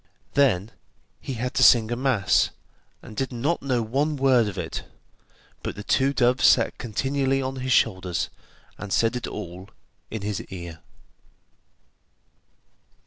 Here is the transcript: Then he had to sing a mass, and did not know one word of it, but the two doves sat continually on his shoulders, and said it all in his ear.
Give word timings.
Then 0.33 0.71
he 1.19 1.35
had 1.35 1.53
to 1.53 1.63
sing 1.63 1.91
a 1.91 1.95
mass, 1.95 2.49
and 3.03 3.15
did 3.15 3.31
not 3.31 3.61
know 3.61 3.83
one 3.83 4.15
word 4.15 4.47
of 4.47 4.57
it, 4.57 4.83
but 5.61 5.75
the 5.75 5.83
two 5.83 6.11
doves 6.11 6.43
sat 6.43 6.79
continually 6.79 7.39
on 7.39 7.57
his 7.57 7.71
shoulders, 7.71 8.31
and 8.79 8.91
said 8.91 9.15
it 9.15 9.27
all 9.27 9.69
in 10.09 10.23
his 10.23 10.41
ear. 10.45 10.79